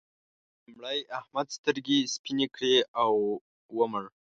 [0.65, 3.13] لومړی احمد سترګې سپينې کړې او
[3.77, 4.03] ومړ.